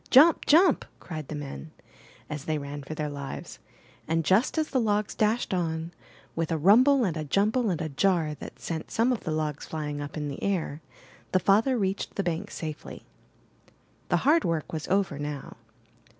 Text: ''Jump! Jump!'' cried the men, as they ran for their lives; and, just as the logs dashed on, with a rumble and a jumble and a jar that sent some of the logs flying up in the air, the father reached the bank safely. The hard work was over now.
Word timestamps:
''Jump! 0.09 0.45
Jump!'' 0.47 0.85
cried 0.99 1.27
the 1.27 1.35
men, 1.35 1.69
as 2.27 2.45
they 2.45 2.57
ran 2.57 2.81
for 2.81 2.95
their 2.95 3.07
lives; 3.07 3.59
and, 4.07 4.25
just 4.25 4.57
as 4.57 4.69
the 4.71 4.79
logs 4.81 5.13
dashed 5.13 5.53
on, 5.53 5.91
with 6.35 6.51
a 6.51 6.57
rumble 6.57 7.03
and 7.03 7.15
a 7.15 7.23
jumble 7.23 7.69
and 7.69 7.79
a 7.79 7.87
jar 7.89 8.33
that 8.33 8.57
sent 8.59 8.89
some 8.89 9.11
of 9.13 9.25
the 9.25 9.31
logs 9.31 9.67
flying 9.67 10.01
up 10.01 10.17
in 10.17 10.27
the 10.27 10.41
air, 10.43 10.81
the 11.33 11.39
father 11.39 11.77
reached 11.77 12.15
the 12.15 12.23
bank 12.23 12.49
safely. 12.49 13.05
The 14.09 14.17
hard 14.25 14.43
work 14.43 14.73
was 14.73 14.87
over 14.87 15.19
now. 15.19 15.57